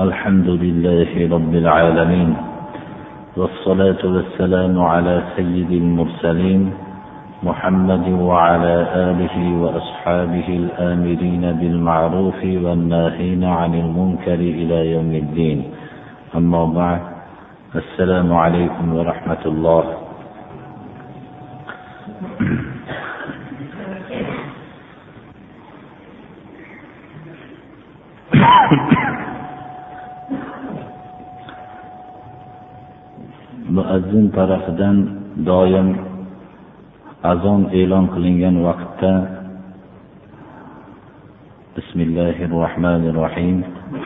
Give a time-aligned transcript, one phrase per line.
[0.00, 2.36] الحمد لله رب العالمين
[3.36, 6.72] والصلاة والسلام على سيد المرسلين
[7.42, 8.74] محمد وعلى
[9.08, 15.58] آله وأصحابه الآمرين بالمعروف والناهين عن المنكر إلى يوم الدين.
[16.36, 17.00] أما بعد
[17.76, 19.84] السلام عليكم ورحمة الله.
[34.10, 34.96] Muazzin tarafidan
[35.48, 35.88] doim
[37.32, 39.12] azon e'lon qilingan vaqtda
[41.76, 43.56] bismillahi rohmanir rohim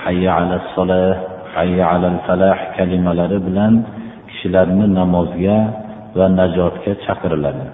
[0.04, 1.16] hayya ala solah
[1.56, 3.72] hayya alal falah kalimalari bilan
[4.28, 5.58] kishilarni namozga
[6.16, 7.66] va najotga chaqiriladi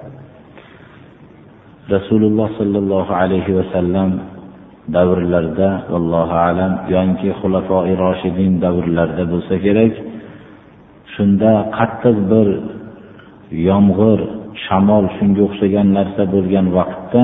[1.95, 4.11] rasululloh sollallohu alayhi vasallam
[4.97, 9.95] davrlarida vallohu alam yoki xulafoi roshidin davrlarida bo'lsa kerak
[11.21, 12.49] shunda qattiq bir
[13.69, 14.21] yomg'ir
[14.65, 17.23] shamol shunga o'xshagan narsa bo'lgan vaqtda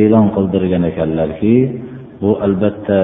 [0.00, 1.54] e'lon qildirgan ekanlarki
[2.20, 2.98] bu albatta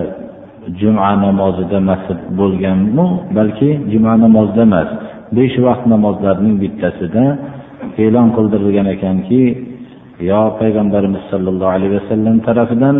[0.80, 4.88] juma namozida masjid bo'lganmi balki juma namozida emas
[5.36, 7.24] besh vaqt namozlarning bittasida
[8.04, 9.42] e'lon qildirilgan ekanki
[10.30, 12.96] yo payg'ambarimiz sollallohu alayhi vasallam tarafidan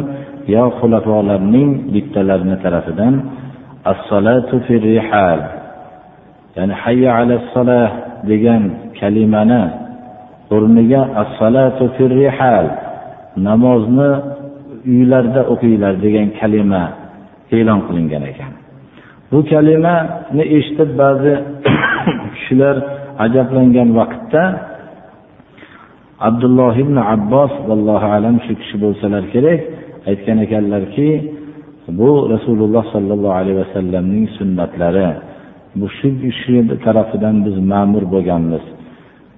[0.55, 3.15] yo xulafolarning bittalarini tarafidan
[3.93, 5.41] as-salatu fi rihal.
[6.57, 7.89] Ya'ni hayya ala salah
[8.31, 8.63] degan
[8.99, 9.63] kalimani
[10.55, 11.85] o'rniga as-salatu
[12.19, 12.67] rihal
[13.47, 14.11] namozni
[14.93, 16.85] uylarda o'qinglar degan kalima
[17.57, 18.53] e'lon qilingan ekan.
[19.31, 21.35] Bu kalimani eshitib ba'zi
[22.35, 22.77] kishilar
[23.25, 24.43] ajablangan vaqtda
[26.29, 29.61] abdulloh ibn abbos allohu alam shu kishi bo'lsalar kerak
[30.11, 31.11] aytgan ekanlarki
[31.99, 35.09] bu rasululloh sollallohu alayhi vasallamning sunnatlari.
[35.79, 38.65] Bu shu kishi tarafidan biz ma'mur bo'lganmiz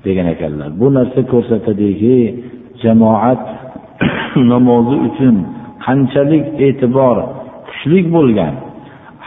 [0.05, 0.69] degan ekanlar.
[0.81, 2.17] Bu narsa ko'rsatadiki
[2.83, 3.43] jamoat
[4.53, 5.37] namozi uchun
[5.85, 7.17] qanchalik e'tibor
[7.69, 8.55] kuchli bo'lgan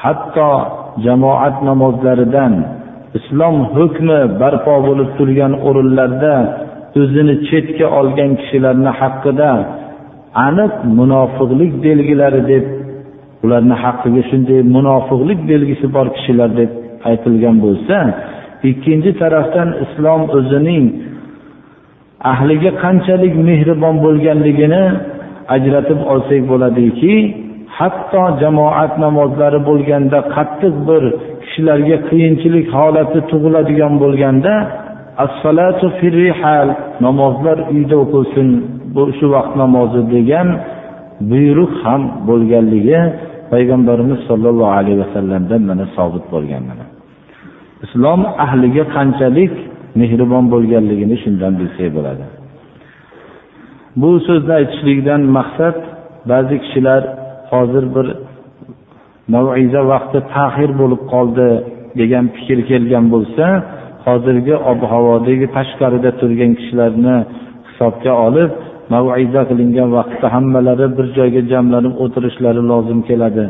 [0.02, 0.52] hatto
[1.06, 2.53] jamoat namozlaridan
[3.18, 6.36] islom hukmi barpo bo'lib turgan o'rinlarda
[7.02, 9.52] o'zini chetga olgan kishilarni haqida
[10.48, 12.66] aniq munofiqlik belgilari deb
[13.44, 16.72] ularni haqqiga shunday munofiqlik belgisi bor kishilar deb
[17.10, 17.98] aytilgan bo'lsa
[18.70, 20.86] ikkinchi tarafdan islom o'zining
[22.32, 24.84] ahliga qanchalik mehribon bo'lganligini
[25.56, 27.14] ajratib olsak bo'ladiki
[27.78, 31.04] hatto jamoat namozlari bo'lganda qattiq bir
[31.44, 34.54] kishilarga qiyinchilik holati tug'iladigan bo'lganda
[35.26, 36.70] as-salatu firrihal
[37.06, 38.48] namozlar uyda o'qilsin
[38.96, 40.48] bu shu vaqt namozi degan
[41.31, 43.00] buyruq ham bo'lganligi
[43.52, 46.86] payg'ambarimiz sollallohu alayhi vasallamdan mana sobit bo'lgan mana.
[47.86, 49.54] Islom ahliga qanchalik
[50.00, 52.26] mehribon bo'lganligini shundan bilsak bo'ladi.
[54.02, 55.78] Bu so'zni aytishlikdan maqsad
[56.32, 57.02] ba'zi kishilar
[57.52, 58.08] hozir bir
[59.34, 61.48] maiza vaqti tahir bo'lib qoldi
[62.00, 63.46] degan fikr kelgan bo'lsa
[64.08, 67.16] hozirgi ob havodagi tashqarida turgan kishilarni
[67.68, 68.52] hisobga olib
[68.94, 73.46] maiza qilingan vaqtda hammalari bir joyga jamlanib o'tirishlari lozim keladi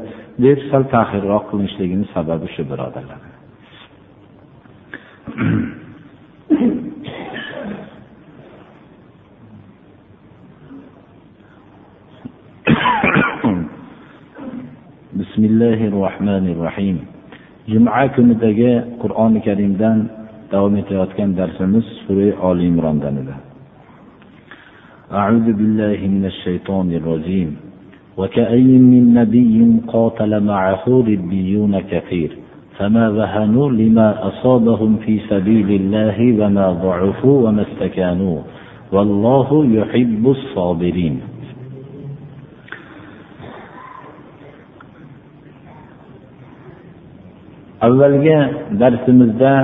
[0.46, 3.29] deb sal tahirroq qilinishligini sababi shu birodarlar.
[5.40, 5.48] بسم
[15.46, 16.98] الله الرحمن الرحيم.
[17.72, 20.08] جمعة كنا دقاء قرآن كريم دان
[20.52, 23.16] دوام اتوات كان درسمس سورة آل عمران دان
[25.08, 27.50] أعوذ بالله من الشيطان الرجيم.
[28.20, 29.56] وكأي من نبي
[29.88, 32.49] قاتل معه ربيون كثير.
[32.79, 38.39] فما وهنوا لما أصابهم في سبيل الله وما ضعفوا وما استكانوا
[38.93, 41.21] والله يحب الصابرين
[47.87, 48.38] avvalgi
[48.81, 49.55] darsimizda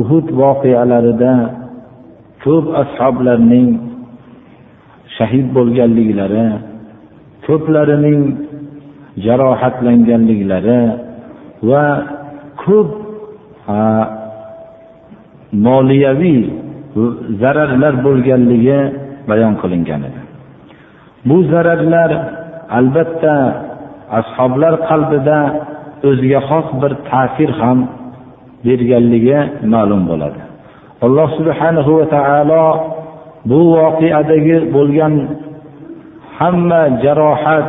[0.00, 1.34] uhud voqealarida
[2.44, 3.68] ko'p ashoblarning
[5.16, 6.46] shahid bo'lganliklari
[7.46, 8.22] ko'plarining
[9.26, 11.03] jarohatlanganliklari
[11.69, 11.85] va
[12.63, 12.89] ko'p
[15.67, 16.41] moliyaviy
[17.41, 18.79] zararlar bo'lganligi
[19.29, 20.21] bayon qilingan edi.
[21.27, 22.11] Bu zararlar
[22.79, 23.35] albatta
[24.19, 25.39] ashoblar qalbida
[26.09, 27.79] o'ziga xos bir ta'sir ham
[28.65, 29.39] berganligi
[29.73, 30.41] ma'lum bo'ladi.
[31.05, 32.65] Alloh subhanahu va taolo
[33.49, 35.13] bu voqeadagi bo'lgan
[36.37, 37.67] hamma jarohat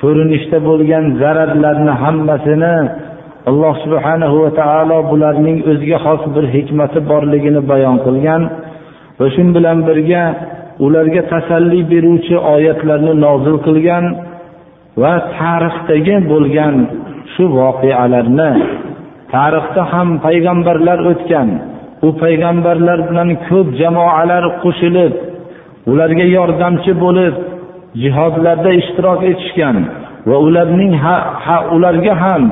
[0.00, 2.74] ko'rinishda bo'lgan zararlarni hammasini
[3.48, 8.42] alloh subhanahu va taolo bularning o'ziga xos bir hikmati borligini bayon qilgan
[9.18, 10.24] va shu bilan birga
[10.86, 14.04] ularga tasalli beruvchi oyatlarni nozil qilgan
[15.02, 16.74] va tarixdagi bo'lgan
[17.32, 18.50] shu voqealarni
[19.34, 21.48] tarixda ham payg'ambarlar o'tgan
[22.06, 25.12] u payg'ambarlar bilan ko'p jamoalar qo'shilib
[25.90, 27.34] ularga yordamchi bo'lib
[28.02, 29.76] jihodlarda ishtirok etishgan
[30.28, 32.42] va ularning ha, ha, ularga ham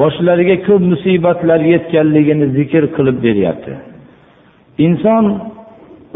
[0.00, 3.72] boshlariga ko'p musibatlar yetganligini zikr qilib beryapti.
[4.86, 5.24] Inson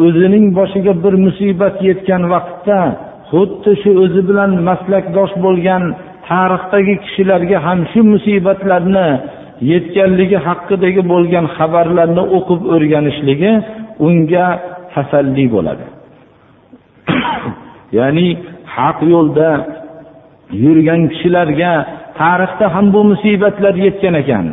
[0.05, 2.79] o'zining boshiga bir musibat yetgan vaqtda
[3.31, 5.83] xuddi shu o'zi bilan maslakdosh bo'lgan
[6.29, 9.09] tarixdagi kishilarga ham shu musibatlarni
[9.73, 13.53] yetganligi haqidagi bo'lgan xabarlarni o'qib o'rganishligi
[14.07, 14.47] unga
[14.95, 15.87] tasalli bo'ladi.
[17.99, 18.29] Ya'ni
[18.77, 19.49] haq yo'lda
[20.65, 21.73] yurgan kishilarga
[22.21, 24.47] tarixda ham bu musibatlar yetgan ekan.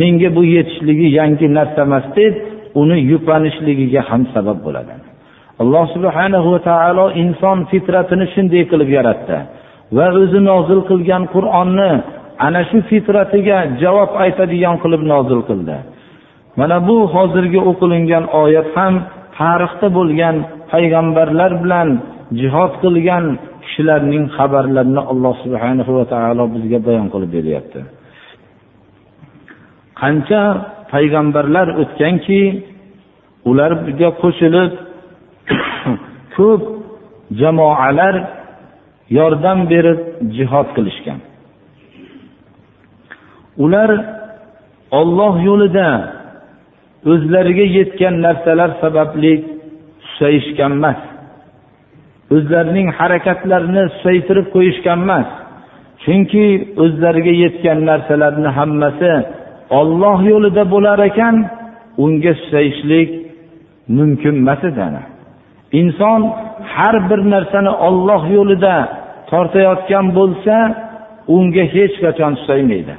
[0.00, 2.34] Menga bu yetishligi yangi narsa emas deb
[2.80, 4.94] uni yupanishligiga ham sabab bo'ladi.
[5.62, 9.36] Alloh subhanahu va taolo inson fitratini shunday qilib yaratdi
[9.96, 11.92] va o'zi nozil qilgan qur'onni
[12.46, 15.76] ana shu fitratiga javob aytadigan qilib nozil qildi.
[16.58, 18.94] Mana bu hozirgi o'qilingan oyat ham
[19.38, 20.36] tarixda bo'lgan
[20.72, 21.88] payg'ambarlar bilan
[22.40, 23.24] jihod qilgan
[23.70, 27.80] kishilarning xabarlarini alloh subhanahu va taolo bizga bayon qilib beryapti.
[30.00, 30.42] Qancha
[30.92, 32.40] payg'ambarlar o'tganki
[33.50, 34.72] ularga qo'shilib
[36.36, 36.62] ko'p
[37.40, 38.14] jamoalar
[39.18, 40.00] yordam berib
[40.36, 41.20] jihod qilishgan.
[43.64, 43.90] Ular
[45.00, 45.88] olloh yo'lida
[47.12, 49.32] o'zlariga yetgan narsalar sababli
[50.08, 51.00] susayishgan emas.
[52.34, 55.28] O'zlarining harakatlarini susaytirib qo'yishgan emas.
[56.04, 56.46] Chunki
[56.84, 59.12] o'zlariga yetgan narsalarni hammasi
[59.80, 61.36] olloh yo'lida bo'lar ekan
[62.04, 63.10] unga susayishlik
[63.96, 64.86] mumkin emas edi
[65.80, 66.20] inson
[66.74, 68.74] har bir narsani olloh yo'lida
[69.30, 70.54] tortayotgan bo'lsa
[71.36, 72.94] unga hech qachon susaymaydi.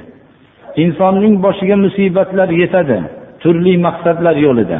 [0.84, 2.98] Insonning boshiga musibatlar yetadi
[3.42, 4.78] turli maqsadlar yo'lida.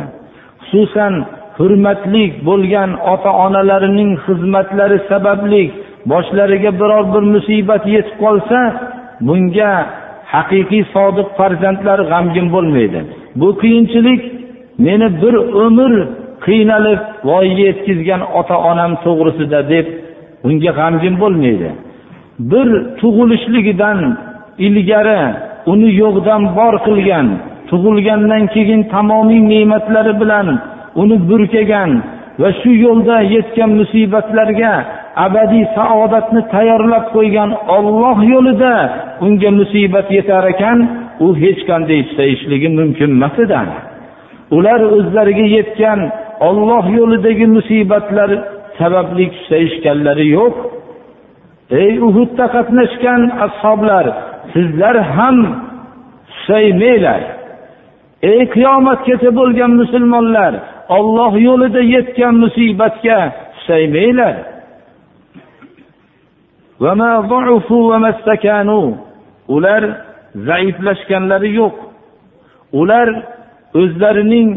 [0.69, 1.15] Xususan
[1.59, 5.63] hurmatli bo'lgan ota onalarining xizmatlari sababli
[6.13, 8.59] boshlariga biror bir musibat yetib qolsa
[9.27, 9.73] bunga
[10.35, 13.01] haqiqiy sodiq farzandlar g'amgin bo'lmaydi.
[13.41, 14.23] Bu qiyinchilik
[14.87, 15.35] meni bir
[15.65, 15.93] umr
[16.47, 19.87] qiynalib voyaga yetkazgan ota onam to'g'risida deb
[20.47, 21.71] unga g'amgin bo'lmaydi.
[22.51, 22.69] Bir
[23.01, 23.99] tug'ilishligidan
[24.67, 25.23] ilgari
[25.73, 27.27] uni yo'qdan bor qilgan
[27.71, 30.47] tug'ilgandan keyin tamomiy ne'matlari bilan
[31.00, 31.91] uni burkagan
[32.41, 34.73] va shu yo'lda yetgan musibatlarga
[35.27, 38.75] abadiy saodatni tayyorlab qo'ygan olloh yo'lida
[39.27, 40.79] unga musibat yetar ekan
[41.25, 43.61] u hech qanday susayishligi mumkin emas edi.
[44.56, 46.00] Ular o'zlariga yetgan
[46.49, 48.31] olloh yo'lidagi musibatlar
[48.79, 50.55] sababli susayishganlari yo'q.
[51.83, 54.06] Ey uhudda qatnashgan ashoblar
[54.53, 55.37] sizlar ham
[56.35, 57.23] susaymanglar
[58.31, 60.53] ey qiyomatgacha bo'lgan musulmonlar
[60.88, 63.19] olloh yo'lida yetgan musibatga
[63.58, 64.37] susaymanglar
[69.48, 69.82] ular
[70.48, 71.77] zaiflashganlari yo'q.
[72.81, 73.08] Ular
[73.74, 74.48] o'zlarining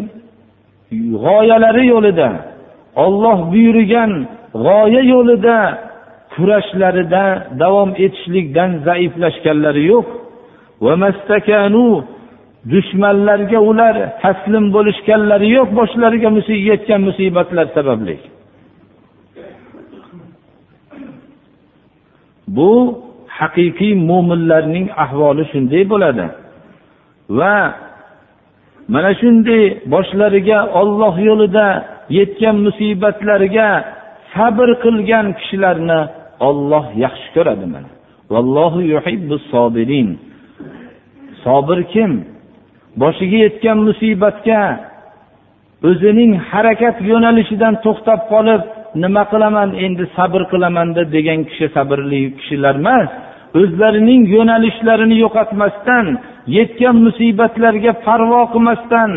[1.23, 2.29] g'oyalari yo'lida
[2.95, 4.11] olloh buyurgan
[4.65, 5.57] g'oya yo'lida
[6.35, 7.25] kurashlarida
[7.59, 10.07] davom etishlikdan zaiflashganlari yo'q.
[12.71, 16.29] Dushmanlarga ular taslim bo'lishganlari yo'q boshlariga
[16.69, 18.15] yetgan musibatlar sababli.
[22.57, 22.71] Bu
[23.39, 26.25] haqiqiy mo'minlarning ahvoli shunday bo'ladi.
[27.37, 27.55] Va
[28.93, 31.67] mana shunday boshlariga olloh yo'lida
[32.17, 33.69] yetgan musibatlarga
[34.33, 35.99] sabr qilgan kishilarni
[36.47, 37.89] olloh yaxshi ko'radi mana.
[38.33, 39.43] Vallohu yuhibbus
[41.45, 42.11] sobir kim?
[43.01, 44.61] Boshiga yetgan musibatga
[45.89, 48.61] o'zining harakat yo'nalishidan to'xtab qolib
[49.03, 53.09] nima qilaman endi sabr qilaman degan kishi sabrli kishilar emas
[53.59, 56.05] o'zlarining yo'nalishlarini yo'qotmasdan
[56.57, 59.11] yetgan musibatlarga parvo qilmasdan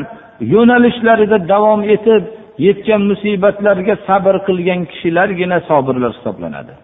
[0.55, 2.23] yo'nalishlarida davom etib
[2.67, 6.75] yetgan musibatlarga sabr qilgan kishilargina sobirlar hisoblanadi.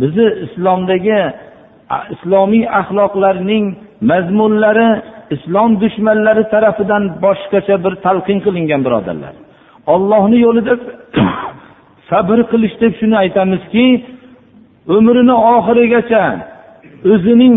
[0.00, 1.20] Bizni islomdagi
[2.14, 3.64] islomiy axloqlarning
[4.10, 4.88] mazmunlari
[5.34, 9.34] islom dushmanlari tarafidan boshqacha bir talqin qilingan birodarlar.
[9.94, 10.74] Ollohni yo'lida
[12.10, 13.86] sabr qilish deb shuni aytamizki
[14.96, 16.24] umrini oxirigacha
[17.12, 17.56] o'zining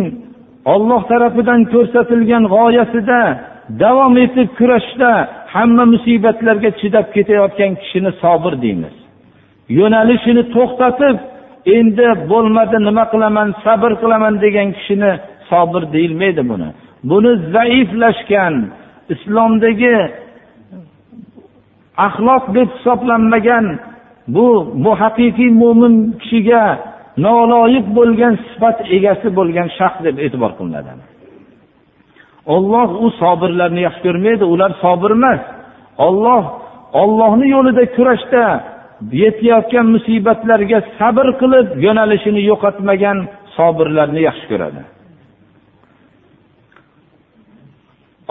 [0.73, 3.21] olloh tarafidan ko'rsatilgan g'oyasida
[3.83, 5.11] davom etib kurashda
[5.55, 8.95] hamma musibatlarga chidab ketayotgan kishini sobir deymiz.
[9.79, 11.17] Yo'nalishini to'xtatib
[11.77, 15.11] endi bo'lmadi nima qilaman sabr qilaman degan kishini
[15.49, 16.69] sobir deyilmaydi buni.
[17.09, 18.55] Buni zaiflashgan
[19.13, 19.97] islomdagi
[22.07, 23.65] axloq deb hisoblanmagan
[24.35, 24.47] bu
[24.83, 26.63] bu haqiqiy mo'min kishiga
[27.25, 30.91] noloyiq bo'lgan sifat egasi bo'lgan shaxs deb e'tibor qilinadi.
[32.55, 35.41] Olloh u sobirlarni yaxshi ko'rmaydi ular sobir emas.
[36.07, 36.43] Olloh
[37.01, 38.43] ollohni yo'lida kurashda
[39.23, 43.17] yetayotgan musibatlarga sabr qilib yo'nalishini yo'qotmagan
[43.57, 44.81] sobirlarni yaxshi ko'radi.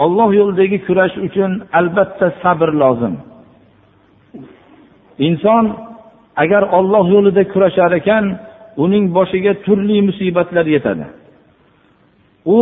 [0.03, 3.15] Olloh yo'lidagi kurash uchun albatta sabr lozim.
[5.27, 5.65] Inson
[6.43, 8.25] agar olloh yo'lida kurashar ekan
[8.83, 11.05] uning boshiga turli musibatlar yetadi.
[12.57, 12.59] U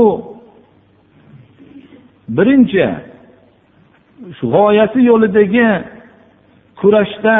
[2.37, 2.85] birinchi
[4.53, 5.67] g'oyasi yo'lidagi
[6.79, 7.35] kurashda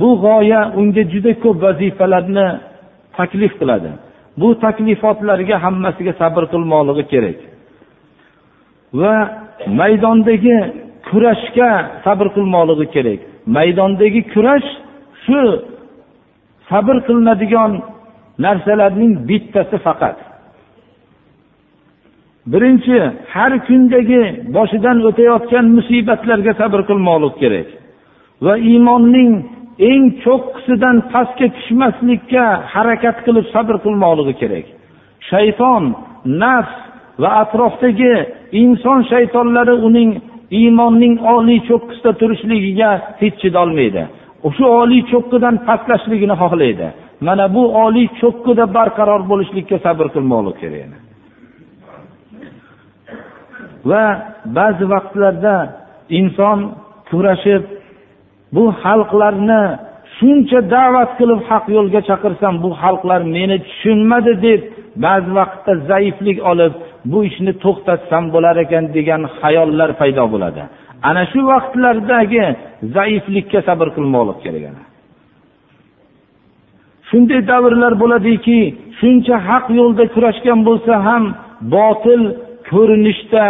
[0.00, 2.46] bu g'oya unga juda ko'p vazifalarni
[3.18, 3.90] taklif qiladi.
[4.40, 7.38] Bu taklifotlarga hammasiga sabr qilmoqligi kerak.
[8.92, 9.14] Va
[9.80, 10.56] maydondagi
[11.08, 11.70] kurashga
[12.04, 13.20] sabr qilmoqligi kerak.
[13.56, 14.68] Maydondagi kurash
[15.24, 15.40] shu
[16.70, 17.72] sabr qilinadigan
[18.44, 20.16] narsalarning bittasi faqat.
[22.52, 22.96] Birinchi
[23.34, 24.22] har kundagi
[24.56, 27.68] boshidan o'tayotgan musibatlarga sabr qilmoqlik kerak.
[28.44, 29.32] Va iymonning
[29.90, 34.66] eng cho'qqisidan pastga tushmaslikka harakat qilib sabr qilmoqligi kerak.
[35.30, 35.84] Shayton
[36.42, 36.87] nafs
[37.22, 38.12] va atrofdagi
[38.62, 40.10] inson shaytonlari uning
[40.60, 44.02] iymonning oliy cho'qqisida turishligiga hech chidolmaydi.
[44.56, 46.88] Shu oliy cho'qqidan pastlashligini xohlaydi.
[47.26, 50.92] Mana bu oliy cho'qqida barqaror bo'lishlikka sabr qilmoqlik kerak.
[53.90, 54.04] Va
[54.58, 55.56] ba'zi vaqtlarda
[56.18, 56.58] inson
[57.10, 57.62] kurashib
[58.54, 59.62] bu xalqlarni
[60.16, 64.60] shuncha da'vat qilib haq yo'lga chaqirsam bu xalqlar meni tushunmadi deb
[65.04, 66.72] ba'zi vaqtda zaiflik olib
[67.12, 70.62] bu ishni to'xtatsam bo'lar ekan degan xayollar paydo bo'ladi.
[71.08, 72.44] Ana shu vaqtlardagi
[72.96, 74.64] zaiflikka sabr qilmoqlik kerak
[77.10, 78.60] shunday davrlar bo'ladiki
[78.98, 81.24] shuncha haq yo'lda kurashgan bo'lsa ham
[81.74, 82.22] botil
[82.70, 83.46] ko'rinishda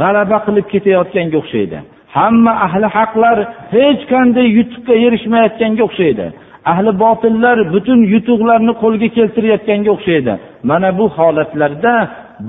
[0.00, 1.78] g'alaba qilib ketayotganga o'xshaydi.
[2.16, 3.38] Hamma ahli haqlar
[3.76, 6.26] hech qanday yutuqqa erishmayotganga o'xshaydi.
[6.72, 10.32] Ahli botillar butun yutuqlarni qo'lga keltirayotganga o'xshaydi.
[10.70, 11.94] Mana bu holatlarda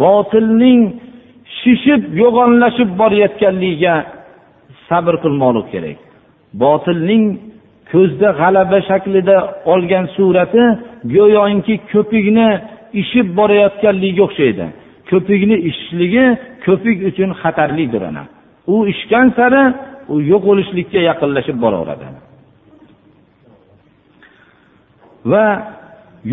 [0.04, 0.82] botilning
[1.60, 3.96] shishib yo'g'onlashib borayotganligiga
[4.90, 5.98] sabr qilmoqlik kerak.
[6.64, 7.24] Botilning
[7.92, 9.38] ko'zda g'alaba shaklida
[9.74, 10.64] olgan surati
[11.16, 12.50] go'yoki ko'pikni
[13.02, 14.66] ishib borayotganligiga o'xshaydi.
[15.10, 16.26] Ko'pikni ishishligi
[16.66, 18.24] ko'pik uchun xatarlidir ana.
[18.74, 19.64] U ishgan sari
[20.14, 22.29] u yo'qolishlikka yaqinlashib boraveradi.
[25.32, 25.46] Va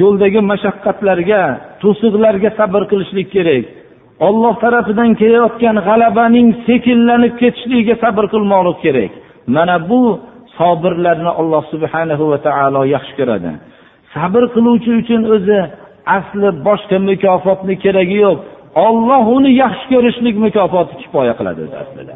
[0.01, 1.43] yo'ldagi mashaqqatlarga
[1.83, 3.65] to'siqlarga sabr qilishlik kerak.
[4.29, 9.13] Olloh tarafidan kelayotgan g'alabaning sekinlanib ketishligiga sabr qilmoqlik kerak.
[9.57, 10.01] Mana bu
[10.59, 13.51] sobirlarni alloh subhanahu va taolo yaxshi ko'radi.
[14.15, 15.59] Sabr qiluvchi uchun o'zi
[16.19, 18.39] asli boshqa mukofotni keragi yo'q.
[18.87, 21.63] Olloh uni yaxshi ko'rishlik mukofoti kifoya qiladi.
[21.83, 22.15] Aslida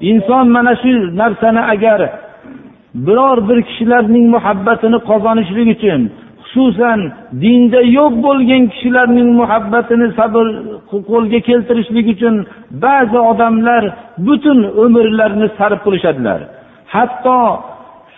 [0.00, 2.00] inson mana shu narsani agar
[2.94, 6.00] biror bir kishilarning muhabbatini qozonishlik uchun
[6.50, 7.00] xususan
[7.42, 10.44] dinda yo'q bo'lgan kishilarning muhabbatini sabr
[11.10, 12.34] qo'lga keltirishlik uchun
[12.84, 13.82] ba'zi odamlar
[14.26, 16.40] butun umrlarini sarf qilishadilar.
[16.94, 17.38] Hatto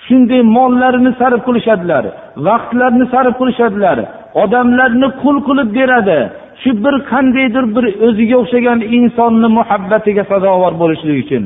[0.06, 2.04] shunday mollarini sarf qilishadilar
[2.46, 3.98] vaqtlarini sarf qilishadilar
[4.44, 6.18] odamlarni qul qilib beradi.
[6.62, 11.44] Shu bir qandaydir bir o'ziga o'xshagan insonni muhabbatiga sazovor bo'lishlik uchun.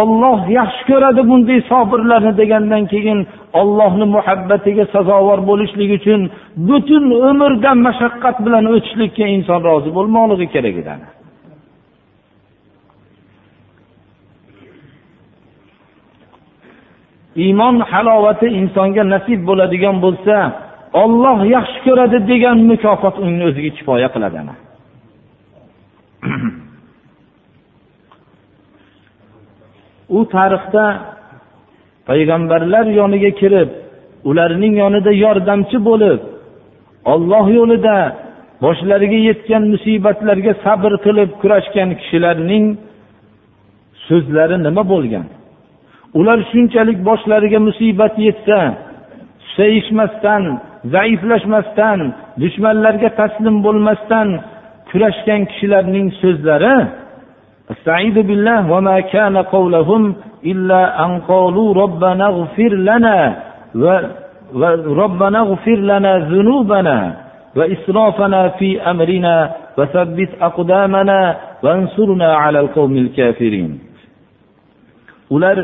[0.00, 3.18] Olloh yaxshi ko'radi bunday sobirlarni degandan keyin
[3.60, 6.20] ollohni muhabbatiga sazovor bo'lishlik uchun
[6.68, 10.94] butun umrdan mashaqqat bilan o'tishlikka inson rozi bo'lmoqligi kerak edi
[17.44, 20.36] iymon halovati insonga nasib bo'ladigan bo'lsa
[21.02, 24.38] olloh yaxshi ko'radi degan mukofot uni o'ziga kifoya qiladi
[30.16, 30.84] u tarixda
[32.08, 33.70] payg'ambarlar yoniga kirib
[34.30, 36.20] ularning yonida yordamchi bo'lib
[37.12, 37.96] olloh yo'lida
[38.64, 42.64] boshlariga yetgan musibatlarga sabr qilib kurashgan kishilarning
[44.06, 45.26] so'zlari nima bo'lgan?
[46.18, 48.58] Ular shunchalik boshlariga musibat yetsa
[49.46, 50.42] susayishmasdan
[50.94, 51.98] zaiflashmasdan
[52.42, 54.28] dushmanlarga taslim bo'lmasdan
[54.90, 56.76] kurashgan kishilarning so'zlari
[57.71, 63.17] استعيذ بالله وما كان قولهم إلا أن قالوا ربنا اغفر لنا
[64.55, 66.97] وربنا اغفر لنا ذنوبنا
[67.55, 71.19] وإسرافنا في أمرنا وثبت أقدامنا
[71.63, 73.79] وانصرنا على القوم الكافرين
[75.35, 75.57] ular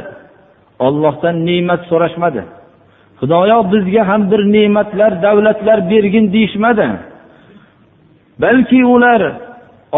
[0.80, 2.42] ollohdan ne'mat so'rashmadi
[3.20, 6.88] xudoyo bizga ham bir ne'matlar davlatlar bergin deyishmadi
[8.44, 9.22] balki ular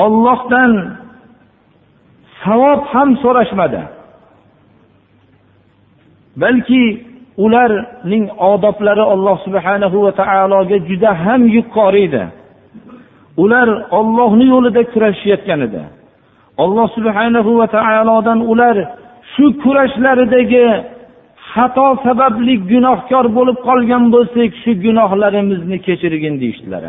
[0.04, 0.72] ollohdan
[2.45, 3.83] savob ham so'rashmadi.
[6.43, 6.85] Balki
[7.45, 12.25] ularning odoblari alloh subhanahu va taologa juda ham yuqori edi.
[13.43, 13.69] Ular
[13.99, 15.83] ollohni yo'lida kurashishayotgan edi.
[16.65, 18.77] Alloh subhanahu va taolodan ular
[19.33, 20.67] shu kurashlaridagi
[21.53, 26.83] xato sababli gunohkor bo'lib qolgan bo'lsak shu gunohlarimizni kechirgin deyishdilar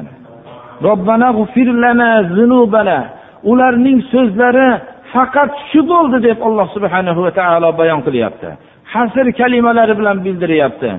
[3.52, 4.70] ularning so'zlari
[5.14, 8.50] faqat shu bo'ldi deb alloh subhanahu va taolo bayon qilyapti.
[8.94, 10.90] Hasr kalimalari bilan bildiryapti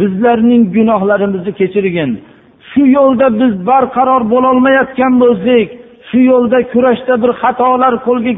[0.00, 2.10] bizlarning gunohlarimizni kechirgin.
[2.70, 5.68] Shu yo'lda biz barqaror bo'lolmayotgan bo'lsak
[6.08, 8.32] shu yo'lda kurashda bir xatolar qo'lga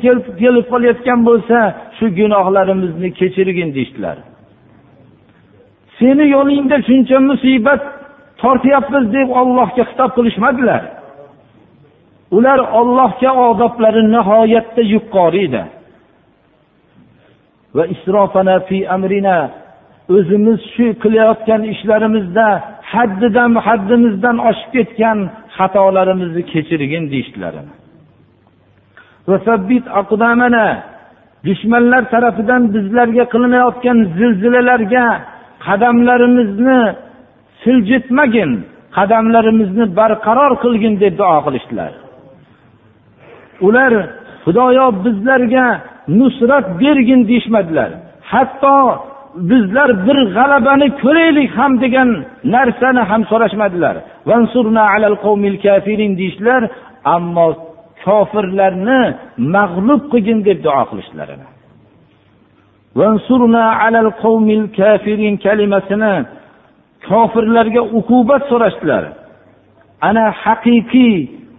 [0.44, 1.58] kelib qolayotgan bo'lsa
[1.96, 4.16] shu gunohlarimizni kechirgin deyishdilar.
[5.98, 7.82] Seni yo'lingda shuncha musibat
[8.42, 10.82] tortyapmiz deb ollohga xitob qilishmadilar.
[12.31, 15.62] Ular ollohga odoblari nihoyatda yuqori edi
[17.75, 19.38] va isrofana fi amrina
[20.16, 22.49] o'zimiz shu qilayotgan ishlarimizda
[22.93, 25.19] haddidan haddimizdan oshib ketgan
[25.57, 27.54] xatolarimizni kechirgin deyishdilar
[31.47, 35.07] dushmanlar tarafidan bizlarga qilinayotgan zilzilalarga
[35.66, 36.81] qadamlarimizni
[37.62, 38.50] siljitmagin
[38.97, 41.93] qadamlarimizni barqaror qilgin deb duo qilishdilar.
[43.61, 43.92] Ular
[44.44, 45.66] xudoyo bizlarga
[46.09, 47.90] nusrat bergin deyishmadilar.
[48.33, 48.76] Hatto
[49.50, 52.09] bizlar bir g'alabani ko'raylik ham degan
[52.55, 53.96] narsani ham so'rashmadilar.
[56.18, 56.62] Deyishdilar
[57.14, 57.46] ammo
[58.05, 59.00] kofirlarni
[59.55, 61.29] mag'lub qilgin deb duo qilishdilar
[65.44, 66.14] kalimasini
[67.09, 69.05] kofirlarga uqubat so'rashdilar.
[70.09, 71.14] Ana haqiqiy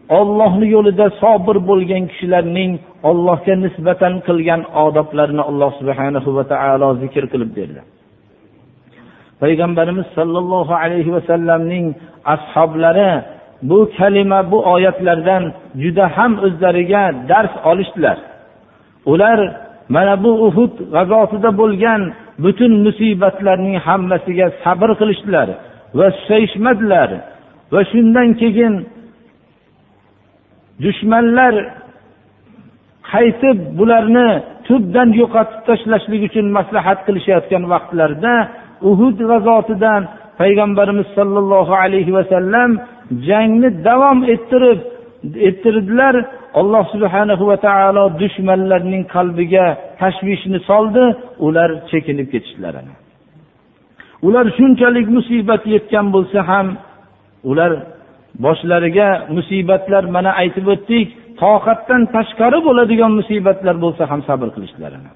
[0.09, 2.71] ollohni yo'lida sobir bo'lgan kishilarning
[3.09, 7.81] ollohga nisbatan qilgan odoblarini alloh subhanahu va taolo zikr qilib berdi.
[9.41, 11.85] Payg'ambarimiz sollallohu alayhi vasallamning
[12.35, 13.11] ashoblari
[13.69, 15.43] bu kalima bu oyatlardan
[15.83, 18.17] juda ham o'zlariga dars olishdilar.
[19.11, 19.39] Ular
[19.95, 22.01] mana bu uhud g'azotida bo'lgan
[22.43, 25.47] butun musibatlarning hammasiga sabr qilishdilar
[25.97, 27.09] va susayishmadilar
[27.73, 28.73] va shundan keyin
[30.83, 31.53] dushmanlar
[33.11, 34.29] qaytib bularni
[34.67, 38.33] tubdan yo'qotib tashlashlik uchun maslahat qilishayotgan vaqtlarida
[38.89, 40.01] uhud g'azotidan
[40.39, 42.69] payg'ambarimiz sollallohu alayhi vasallam
[43.29, 44.79] jangni davom ettirib
[45.49, 46.15] ettirdilar.
[46.61, 49.65] Alloh subhanahu va taolo dushmanlarning qalbiga
[50.01, 51.03] tashvishni soldi
[51.47, 52.75] ular chekinib ketishdilar
[54.27, 56.67] ular shunchalik musibat yetgan bo'lsa ham
[57.51, 57.71] ular
[58.43, 61.07] boshlariga musibatlar mana aytib o'tdik
[61.41, 65.11] toqatdan tashqari bo'ladigan musibatlar bo'lsa ham sabr qilishlarini.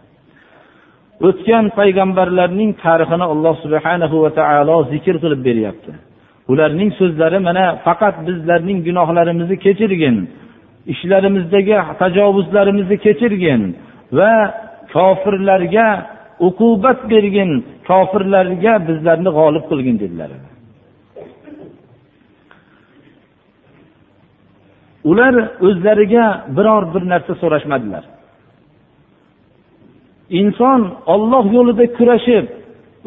[1.27, 5.91] O'tgan payg'ambarlarning tarixini alloh subhanahu va taolo zikr qilib beryapti.
[6.51, 10.15] Ularning so'zlari mana faqat bizlarning gunohlarimizni kechirgin
[10.93, 13.61] ishlarimizdagi tajovuzlarimizni kechirgin
[14.17, 14.31] va
[14.93, 15.87] kofirlarga
[16.47, 17.51] uqubat bergin
[17.89, 20.29] kofirlarga bizlarni g'olib qilgin dedilar
[25.09, 25.33] ular
[25.67, 26.25] o'zlariga
[26.57, 28.03] biror bir narsa so'rashmadilar.
[30.39, 30.81] Inson
[31.13, 32.45] olloh yo'lida kurashib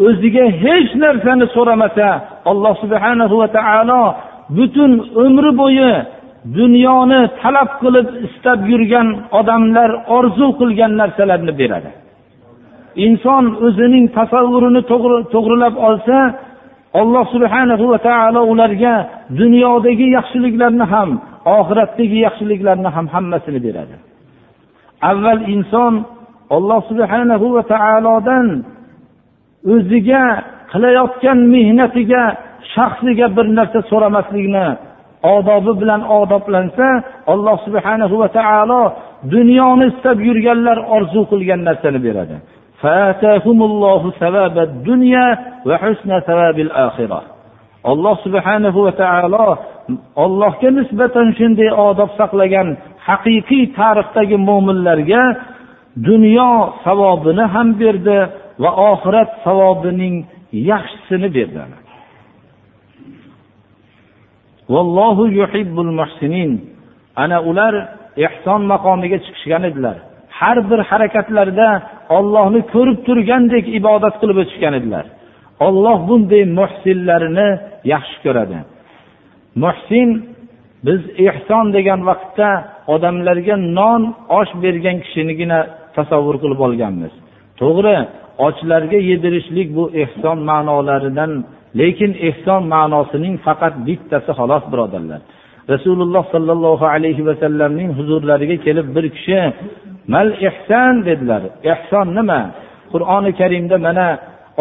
[0.06, 2.08] o'ziga hech narsani so'ramasa
[2.50, 4.02] alloh subhanahu va taolo
[4.56, 4.92] butun
[5.24, 5.92] umri bo'yi
[6.58, 11.90] dunyoni talab qilib istab yurgan odamlar orzu qilgan narsalarni beradi.
[13.06, 14.82] Inson o'zining tasavvurini
[15.34, 16.18] to'g'rilab olsa
[17.00, 18.94] alloh subhanahu va taolo ularga
[19.40, 21.10] dunyodagi yaxshiliklarni ham
[21.58, 23.96] oxiratdagi yaxshiliklarni ham hammasini beradi.
[25.10, 25.94] Avval inson
[26.56, 28.46] alloh subhanahu va taolodan
[29.74, 30.24] o'ziga
[30.72, 32.22] qilayotgan mehnatiga
[32.74, 34.66] shaxsiga bir narsa so'ramaslikni
[35.36, 36.88] odobi bilan odoblansa
[37.32, 38.82] alloh subhanahu va taolo
[39.34, 42.36] dunyoni istab yurganlar orzu qilgan narsani beradi.
[47.92, 49.46] Alloh subhanahu va taolo
[50.24, 52.68] ollohga nisbatan shunday odob saqlagan
[53.08, 55.22] haqiqiy tarixdagi mo'minlarga
[56.08, 56.52] dunyo
[56.84, 58.18] savobini ham berdi
[58.62, 60.14] va oxirat savobining
[60.70, 61.62] yaxshisini berdi.
[64.74, 66.52] Vallohu yuhibbul muhsinin.
[67.22, 67.74] Ana ular
[68.26, 69.96] ehson maqomiga chiqishgan edilar.
[70.38, 71.68] Har bir harakatlarida
[72.16, 75.04] ollohni ko'rib turgandek ibodat qilib o'tishgan edilar.
[75.66, 77.48] Olloh bunday muhsinlarni
[77.92, 78.58] yaxshi ko'radi.
[79.62, 80.08] Muhsin
[80.86, 82.50] biz ehson degan vaqtda
[82.94, 84.02] odamlarga non
[84.40, 85.58] osh bergan kishinigina
[85.96, 87.12] tasavvur qilib olganmiz.
[87.60, 87.96] To'g'ri
[88.46, 91.32] ochlarga yedirishlik bu ehson ma'nolaridan
[91.80, 95.20] lekin ehson ma'nosining faqat bittasi xolos birodarlar.
[95.72, 99.40] Rasululloh sollallohu alayhi vasallamning huzurlariga kelib bir kishi
[100.14, 101.42] mal ehson dedilar.
[101.72, 102.40] Ehson nima?
[102.92, 104.08] Qur'oni karimda mana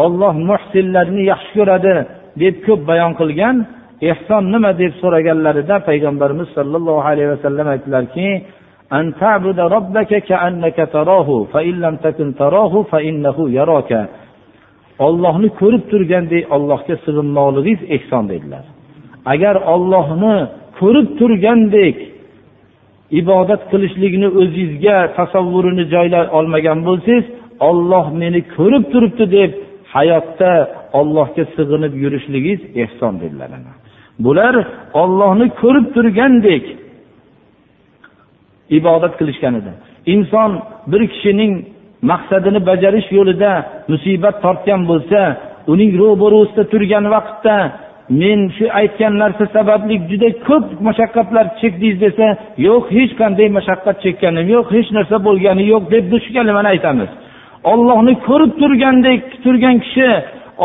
[0.04, 1.95] olloh muhsinlarni yaxshi ko'radi
[2.41, 3.56] deb ko'p bayon qilgan
[4.09, 8.27] ehson nima deb so'raganlarida payg'ambarimiz sollallohu alayhi vasallam aytdilarki
[15.07, 18.65] ollohni ko'rib turgandek ollohga sig'inmoqligingiz ehson dedilar.
[19.33, 20.35] Agar ollohni
[20.79, 21.97] ko'rib turgandek
[23.19, 27.25] ibodat qilishlikni o'zingizga tasavvurini joylay olmagan bo'lsangiz
[27.69, 29.51] olloh meni ko'rib turibdi deb
[29.95, 30.51] hayotda
[30.99, 33.51] ollohga sig'inib yurishligingiz ehson dedilar
[34.25, 34.55] bular
[35.01, 36.63] ollohni ko'rib turgandek
[38.77, 39.71] ibodat qilishgan edi.
[40.13, 40.51] Inson
[40.91, 41.53] bir kishining
[42.12, 43.51] maqsadini bajarish yo'lida
[43.91, 45.19] musibat tortgan bo'lsa
[45.73, 47.55] uning ro'barusida turgan vaqtda
[48.21, 52.27] men shu aytgan narsa sababli juda ko'p mashaqqatlar chekdingiz desa
[52.67, 57.12] yo'q hech qanday mashaqqat chekkanim yo'q hech narsa bo'lgani yo'q deb biz shu kalimani aytamiz.
[57.73, 60.10] Ollohni ko'rib turgandek turgan kishi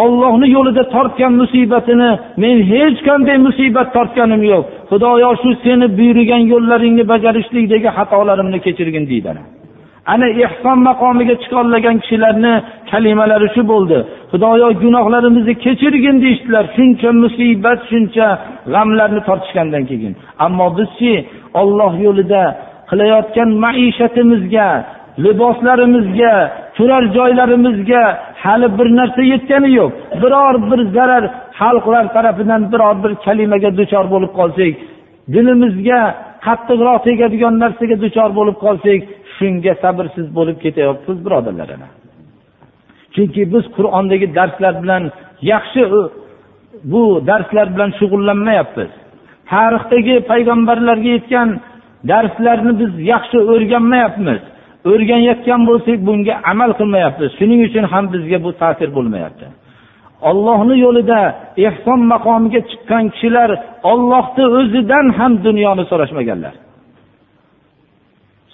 [0.03, 2.11] ollohni yo'lida tortgan musibatini
[2.43, 4.65] men hech qanday musibat tortganim yo'q.
[4.91, 10.27] Xudoyo shu seni buyurgan yo'llaringni bajarishlikdagi xatolarimni kechirgin deydi ana.
[10.45, 12.55] Ehson maqomiga chiqolmagan kishilarni
[12.91, 13.99] kalimalari shu bo'ldi.
[14.33, 16.65] Xudoyo gunohlarimizni kechirgin deyishdilar.
[16.77, 18.27] Shuncha musibat shuncha
[18.73, 20.13] g'amlarni tortishgandan keyin.
[20.45, 21.13] Ammo bizchi
[21.61, 22.43] olloh yo'lida
[22.91, 24.69] qilayotgan maishatimizga
[25.25, 26.35] liboslarimizga
[26.77, 28.03] turar joylarimizga
[28.43, 29.93] hali bir narsa yetgani yo'q.
[30.23, 31.25] Biror bir zarar
[31.61, 34.75] xalqlar tarafidan biror bir kalimaga duchor bo'lib qolsak
[35.35, 36.01] dilimizga
[36.47, 39.01] qattiqroq tegadigan narsaga duchor bo'lib qolsak
[39.37, 41.69] shunga sabrsiz bo'lib ketayapmiz birodarlar
[43.17, 45.03] chunki biz qur'ondagi darslar bilan
[45.53, 45.83] yaxshi
[46.93, 48.91] bu darslar bilan shug'ullanmayapmiz.
[49.51, 51.49] Tarixdagi payg'ambarlarga yetgan
[52.11, 54.41] darslarni biz yaxshi o'rganmayapmiz.
[54.91, 59.47] O'rganayotgan bo'lsak bunga amal qilmayapmiz shuning uchun ham bizga bu ta'sir bo'lmayapti.
[60.31, 61.21] Ollohni yo'lida
[61.67, 63.51] ehson maqomiga chiqqan kishilar
[63.93, 66.55] ollohni o'zidan ham dunyoni so'rashmaganlar.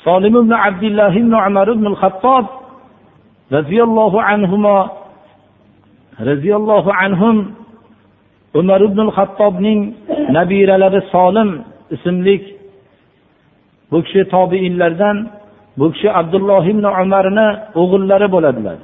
[0.04, 2.44] Solim ibn abdulloh ibn umar ibn hattob
[3.56, 4.56] roziyallohu anhu
[6.28, 7.36] roziyallohu anhum
[8.60, 9.80] umar ibn hattobning
[10.36, 11.50] nabiralari solim
[11.94, 12.36] ismli
[13.90, 15.16] bu kishi tobiinlardan
[15.78, 17.48] bu kishi abdulloh ibn umarni
[17.80, 18.78] o'g'illari bo'ladilar.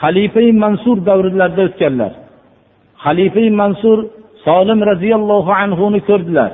[0.00, 2.12] Xalifa mansur davrlarida o'tganlar.
[3.04, 3.98] Xalifa mansur
[4.46, 6.50] solim roziyallohu anhuni ko'rdilar.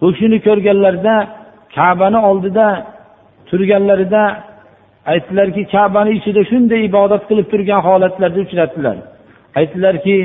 [0.00, 1.14] Bu kishini ko'rganlarida
[1.76, 2.66] kabani oldida
[3.48, 4.22] turganlarida
[5.12, 8.96] aytdilarki kabani ichida shunday ibodat qilib turgan holatlarda uchratdilar.
[9.58, 10.16] Aytdilarki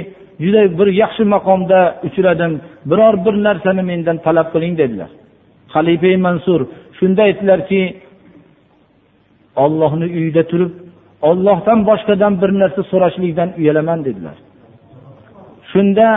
[0.43, 2.51] juda bir yaxshi maqomda uchradim
[2.89, 5.09] biror bir narsani mendan talab qiling dedilar.
[5.73, 6.61] Xalifa mansur
[6.97, 7.81] shunda aytdilarki
[9.63, 10.71] ollohni uyida turib
[11.29, 14.37] ollohdan boshqadan bir narsa so'rashlikdan uyalaman dedilar.
[15.71, 16.07] Shunda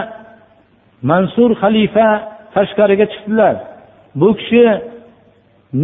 [1.11, 2.09] mansur xalifa
[2.55, 3.55] tashqariga chiqdilar.
[4.21, 4.65] Bu kishi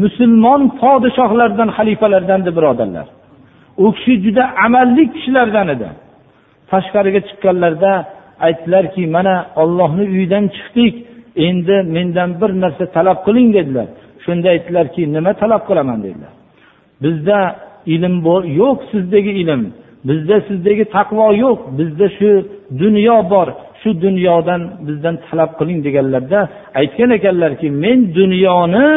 [0.01, 3.07] musulmon podshohlardan xalifalardan edi birodarlar.
[3.85, 5.89] U kishi juda amalli kishilardan edi.
[6.71, 7.93] Tashqariga chiqqanlarida
[8.47, 10.95] aytdilarki mana ollohni uyidan chiqdik
[11.47, 13.89] endi mendan bir narsa talab qiling dedilar.
[14.25, 16.33] Shunda aytdilarki nima talab qilaman dedilar.
[17.03, 17.39] Bizda
[17.95, 18.17] ilm
[18.61, 19.63] yo'q sizdagi ilm.
[20.09, 21.59] Bizda sizdagi taqvo yo'q.
[21.79, 22.31] Bizda shu
[22.83, 23.49] dunyo bor.
[23.81, 26.41] Shu dunyodan bizdan talab qiling deganlarda
[26.81, 28.89] aytgan ekanlarki men dunyoni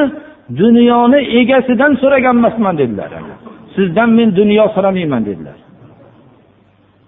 [0.62, 3.10] dunyoni egasidan so'ragan emasman dedilar.
[3.76, 5.58] Sizdan men dunyo so'ramayman dedilar.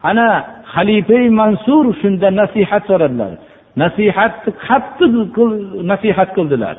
[0.10, 0.28] Ana
[0.74, 3.32] xalifa mansur shunda nasihat so'radilar.
[3.84, 5.14] Nasihatni qattiq
[5.92, 6.76] nasihat qildilar.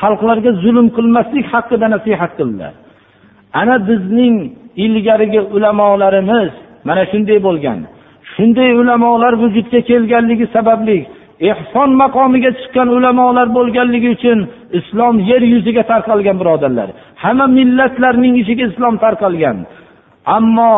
[0.00, 2.72] Xalqlarga zulm qilmaslik haqida nasihat qildilar.
[3.60, 4.34] Ana bizning
[4.84, 6.50] ilgarigi ulamolarimiz
[6.88, 7.78] mana shunday bo'lgan.
[8.32, 10.98] Shunday ulamolar vujudga kelganligi sababli
[11.50, 14.38] ehson maqomiga chiqqan ulamolar bo'lganligi uchun
[14.78, 16.88] islom yer yuziga tarqalgan birodarlar.
[17.22, 19.56] Hamma millatlarning ichiga islom tarqalgan.
[20.36, 20.72] Ammo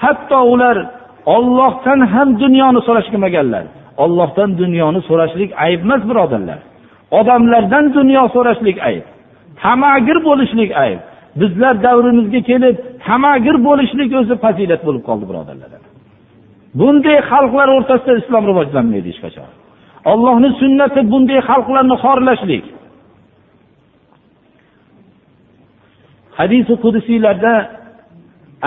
[0.00, 0.76] hatto ular
[1.36, 3.64] ollohdan ham dunyoni so'rashmaganlar
[4.04, 6.58] ollohdan dunyoni so'rashlik ayb emas birodarlar.
[7.18, 9.04] Odamlardan dunyo so'rashlik ayb.
[9.62, 11.00] Tamagir bo'lishlik ayb.
[11.40, 15.70] Bizlar davrimizga kelib tamagir bo'lishlik o'zi fazilat bo'lib qoldi birodarlar.
[16.80, 19.48] Bunday xalqlar o'rtasida islom rivojlanmaydi hech qachon.
[20.12, 22.64] Ollohni sunnati bunday xalqlarni xorlashlik.
[26.38, 27.54] Hadisi qudusiylarda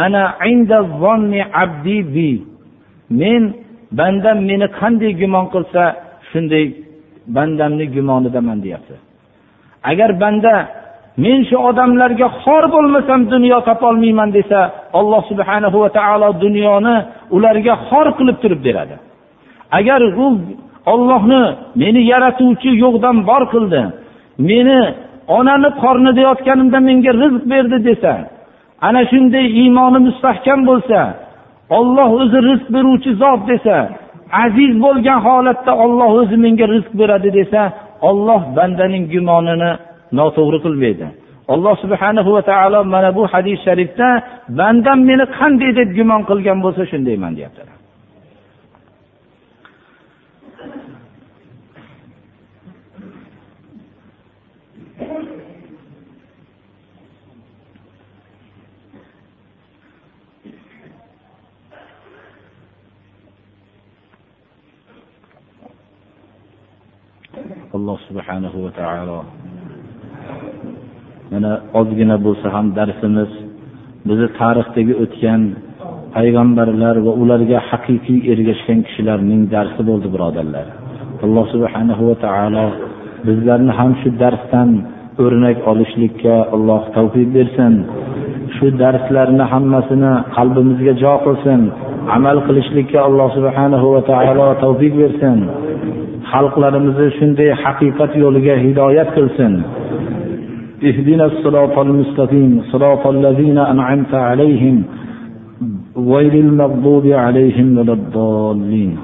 [0.06, 0.80] ana inda
[1.64, 2.32] abdi bi.
[3.22, 3.44] Men
[4.00, 5.84] bandam meni qanday gumon qilsa
[6.30, 6.66] shunday
[7.36, 8.96] bandamni gumonidaman deyapti.
[9.92, 10.54] Agar banda
[11.24, 14.60] men shu odamlarga xor bo'lmasam dunyo topolmayman desa
[15.00, 16.96] alloh subhanahu va taolo dunyoni
[17.36, 18.96] ularga xor qilib turib beradi.
[19.80, 20.28] Agar u
[20.94, 21.44] ollohni
[21.82, 23.82] meni yaratuvchi yo'qdan bor qildi
[24.50, 24.80] meni
[25.38, 28.14] onani qornida yotganimda menga rizq berdi desa
[28.88, 31.00] ana shunday iymoni mustahkam bo'lsa
[31.78, 33.78] olloh o'zi rizq beruvchi zot desa
[34.44, 37.62] aziz bo'lgan holatda olloh o'zi menga rizq beradi desa
[38.10, 39.72] olloh bandaning gumonini
[40.18, 41.08] noto'g'ri qilmaydi.
[41.54, 44.08] Alloh subhanahu va taolo mana bu hadis sharifda
[44.60, 47.73] bandam meni qanday deb gumon qilgan bo'lsa shundayman deyaptilar.
[67.84, 69.20] Alloh subhanahu va taolo.
[71.32, 73.32] Mana ozgina bo'lsa ham darsimiz
[74.08, 75.42] bizni tarixdagi o'tgan
[76.16, 80.68] payg'ambarlar va ularga haqiqiy ergashgan kishilarning darsi bo'ldi birodarlar.
[81.26, 82.68] Alloh subhanahu va taolo
[83.28, 84.70] bizlarni ham shu darsdan
[85.24, 87.74] o'rnak olishlikka alloh tavfiq bersin.
[88.56, 91.62] Shu darslarni hammasini qalbimizga jo qilsin
[92.18, 95.40] amal qilishlikka alloh subhanahu va taolo tavfiq bersin.
[96.34, 99.54] Xalqlarimizni shunday haqiqat yo'liga hidoyat qilsin
[100.90, 104.84] اهدنا الصراط المستقيم صراط الذين أنعمت عليهم
[105.98, 108.98] غير المغضوب عليهم ولا الضالين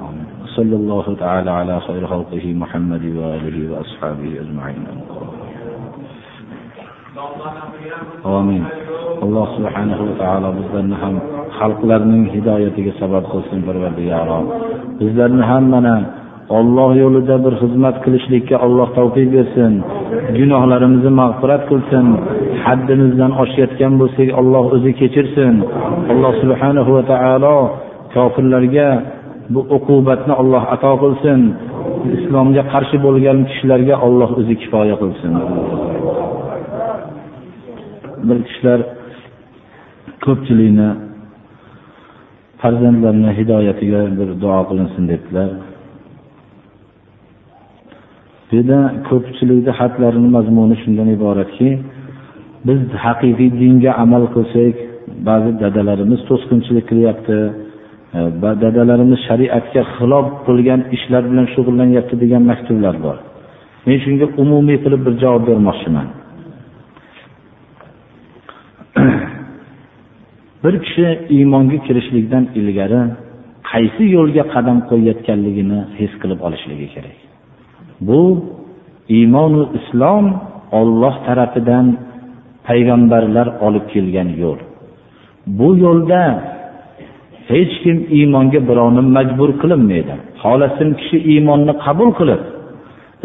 [0.56, 4.84] صلى الله تعالى على خير خلقه محمد وآله وأصحابه أجمعين
[8.26, 8.64] آمين
[9.20, 11.16] alloh subhanahu va taolo bizlarni ham
[11.60, 14.40] xalqlarning hidoyatiga sabab qilsin parvardigaro
[15.00, 15.96] bizlarni ham mana
[16.58, 19.74] olloh yo'lida bir xizmat qilishlikka alloh tavfiq bersin.
[20.38, 22.06] Gunohlarimizni mag'firat qilsin.
[22.66, 25.54] Haddimizdan oshayotgan bo'lsak alloh o'zi kechirsin.
[26.12, 27.58] Alloh subhanahu va taolo
[28.16, 28.90] kofirlarga
[29.54, 31.40] bu uqubatni alloh ato qilsin.
[32.18, 35.32] Islomga qarshi bo'lgan kishilarga olloh o'zi kifoya qilsin.
[38.28, 38.80] Bir kishilar
[40.26, 40.90] ko'pchilikni
[42.62, 45.50] farzandlarini hidoyatiga bir duo qilinsin debdilar.
[48.52, 48.60] Bu
[49.10, 51.70] ko'pchilikni xatlarini mazmuni shundan iboratki
[52.68, 54.76] biz haqiqiy dinga amal qilsak
[55.28, 57.38] ba'zi dadalarimiz to'sqinchilik qilyapti
[58.18, 58.20] e,
[58.64, 63.18] dadalarimiz shariatga xilof qilgan ishlar bilan shug'ullanyapti degan maktublar bor.
[63.86, 66.08] Men shunga umumiy qilib bir javob bermoqchiman.
[70.64, 73.02] Bir kishi iymonga kirishlikdan ilgari
[73.72, 77.29] qaysi yo'lga qadam qo'yayotganligini his qilib olishligi kerak.
[78.08, 78.22] Bu
[79.18, 80.26] iymonu islom
[80.80, 81.86] olloh tarafidan
[82.68, 84.60] payg'ambarlar olib kelgan yo'l.
[85.58, 86.22] Bu yo'lda
[87.52, 90.14] hech kim iymonga birovni majbur qilinmaydi.
[90.42, 92.42] Xohlasin kishi iymonni qabul qilib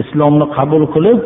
[0.03, 1.21] islomni qabul qilib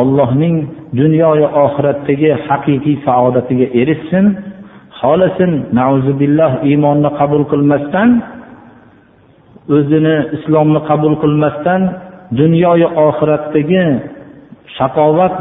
[0.00, 0.56] ollohning
[1.00, 4.26] dunyoyu oxiratdagi haqiqiy saodatiga erishsin
[5.00, 8.10] xohlasin nauzubilloh iymonni qabul qilmasdan
[9.76, 11.82] o'zini islomni qabul qilmasdan
[12.36, 13.84] dunyoyu oxiratdagi
[14.76, 15.34] shaqovat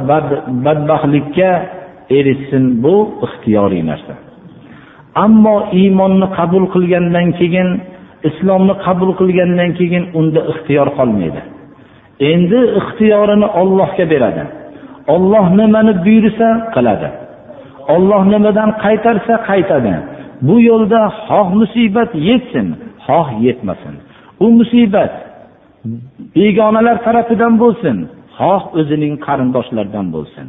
[0.66, 1.52] badbaxtlikka
[2.18, 2.96] erishsin bu
[3.26, 4.14] ixtiyoriy narsa.
[5.26, 7.70] Ammo iymonni qabul qilgandan keyin
[8.30, 11.42] islomni qabul qilgandan keyin unda ixtiyor qolmaydi.
[12.32, 14.44] Endi ixtiyorini ollohga beradi.
[15.16, 17.08] Olloh nimani buyursa qiladi.
[17.96, 19.94] Olloh nimadan qaytarsa qaytadi.
[20.48, 22.68] Bu yo'lda xoh musibat yetsin
[23.08, 23.96] xoh yetmasin.
[24.46, 25.14] U musibat
[26.36, 27.98] begonalar tarafidan bo'lsin
[28.38, 30.48] xoh o'zining qarindoshlaridan bo'lsin.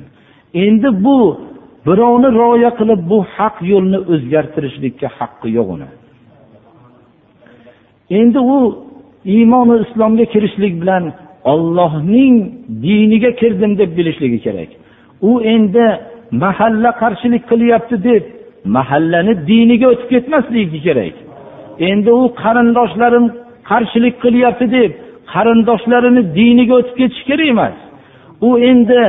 [0.64, 1.18] Endi bu
[1.86, 5.88] birovni rioya qilib bu haq yo'lni o'zgartirishlikka haqqi yo'q uni.
[8.18, 8.58] Endi u
[9.36, 11.04] iymoni islomga kirishlik bilan
[11.52, 12.34] ollohning
[12.84, 14.70] diniga kirdim deb bilishligi kerak.
[15.30, 15.86] U endi
[16.44, 18.22] mahalla qarshilik qilyapti deb
[18.76, 21.14] mahallani diniga o'tib ketmasligi kerak.
[21.90, 23.26] Endi u qarindoshlarim
[23.70, 24.92] qarshilik qilyapti deb
[25.32, 27.76] qarindoshlarini diniga o'tib ketish kerak emas.
[28.48, 29.02] U endi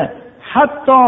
[0.53, 1.01] hatto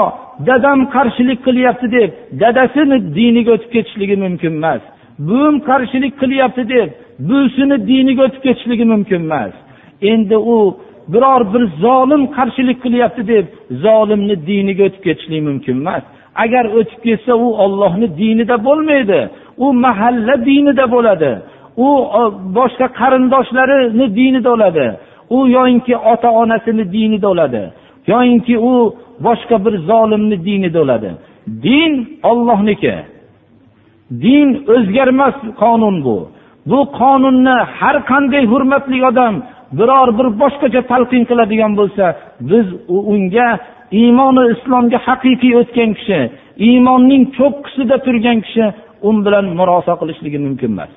[0.47, 2.09] dadam qarshilik qilyapti deb
[2.41, 4.81] dadasini diniga o'tib ketishligi mumkin emas.
[5.27, 6.89] Buvim qarshilik qilyapti deb
[7.29, 9.53] buvisini diniga o'tib ketishligi mumkin emas.
[10.11, 10.57] Endi u
[11.13, 13.45] biror bir zolim qarshilik qilyapti deb
[13.85, 16.03] zolimni diniga o'tib ketishlik mumkin emas.
[16.43, 19.19] Agar o'tib ketsa u ollohni dinida bo'lmaydi.
[19.65, 21.31] U mahalla dinida bo'ladi.
[21.77, 21.89] U
[22.57, 24.87] boshqa qarindoshlarini dinida o'ladi.
[25.29, 27.63] U yoyinki ota onasini dinida o'ladi.
[28.07, 31.11] Yoyinki u boshqa bir zolimni dinida o'ladi.
[31.63, 32.95] Din ollohniki
[34.11, 36.17] din o'zgarmas qonun bu.
[36.65, 39.35] Bu qonunni har qanday hurmatli odam
[39.79, 42.05] biror bir boshqacha talqin qiladigan bo'lsa
[42.49, 42.67] biz
[43.11, 43.49] unga
[44.01, 46.19] iymoni islomga haqiqiy o'tgan kishi
[46.67, 48.65] iymonning cho'qqisida turgan kishi
[49.07, 50.93] u bilan murosa qilishligi mumkin emas.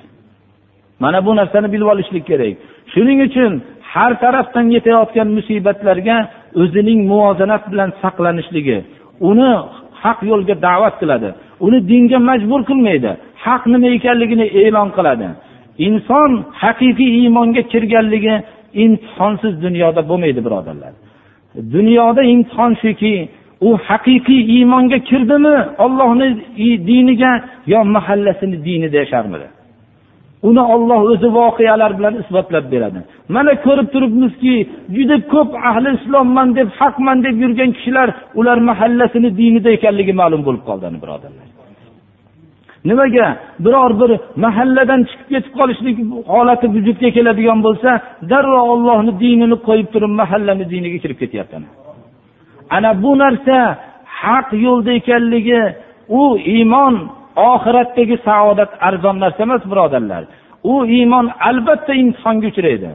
[0.99, 2.53] Mana bu narsani bilib olishlik kerak.
[2.93, 3.51] Shuning uchun
[3.93, 6.17] har tarafdan yetayotgan musibatlarga
[6.61, 8.77] o'zining muvozanat bilan saqlanishligi
[9.29, 9.51] uni
[10.03, 11.29] haq yo'lga da'vat qiladi
[11.65, 13.11] uni dinga majbur qilmaydi
[13.45, 15.27] haq nima ekanligini e'lon qiladi.
[15.87, 16.31] Inson
[16.63, 18.35] haqiqiy iymonga kirganligi
[18.83, 20.93] imtihonsiz dunyoda bo'lmaydi birodarlar.
[21.75, 23.13] Dunyoda imtihon shuki
[23.67, 25.55] u haqiqiy iymonga kirdimi
[25.85, 26.27] ollohni
[26.89, 27.31] diniga
[27.73, 29.47] yo mahallasini dinida yasharmidi?
[30.49, 32.99] Uni olloh o'zi voqealar bilan isbotlab beradi.
[33.35, 34.55] Mana ko'rib turibmizki
[34.95, 38.07] juda ko'p ahli islomman deb haqman deb yurgan kishilar
[38.39, 41.47] ular mahallasini dinida ekanligi ma'lum bo'lib qoldi birodarlar.
[42.89, 43.27] Nimaga?
[43.65, 44.11] Biror bir
[44.45, 45.97] mahalladan chiqib ketib qolishlik
[46.33, 47.89] holati vujudga keladigan bo'lsa
[48.31, 51.55] darrov ollohni dinini qo'yib turib mahallani diniga kirib ketyapti
[52.75, 53.57] ana bu narsa
[54.21, 55.61] haq yo'lda ekanligi
[56.09, 56.95] u iymon
[57.50, 60.22] oxiratdagi saodat arzon narsa emas birodarlar
[60.72, 62.90] u iymon albatta imtihonga uchraydi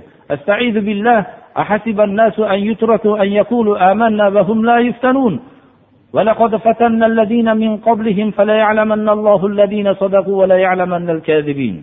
[1.63, 5.39] أحسب الناس أن يتركوا أن يقولوا آمنا وهم لا يفتنون
[6.13, 11.77] ولقد فتنا الذين من قبلهم فليعلمن الله الذين صدقوا وليعلمن الكاذبين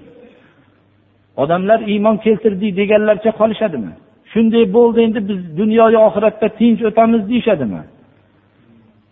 [1.42, 3.92] odamlar iymon keltirdik deganlarcha qolishadimi
[4.32, 7.80] shunday bo'ldi endi biz dunyoyu oxiratda tinch o'tamiz deyishadimi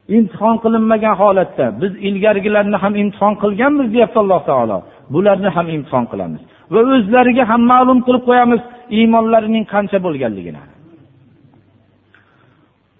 [0.09, 4.77] Imtihon qilinmagan holatda biz ilgarigilarni ham imtihon qilganmiz deyapti alloh taolo.
[5.13, 6.41] Bularni ham imtihon qilamiz.
[6.73, 8.61] Va o'zlariga ham ma'lum qilib qo'yamiz
[8.97, 10.61] iymonlarining qancha bo'lganligini.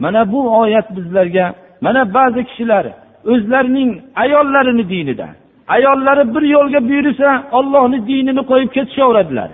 [0.04, 1.46] Mana bu oyat bizlarga
[1.86, 2.86] mana ba'zi kishilar
[3.32, 3.90] o'zlarining
[4.24, 5.28] ayollarini dinida
[5.76, 9.50] ayollari bir yo'lga buyursa ollohni dinini qo'yib ketishaveradilar.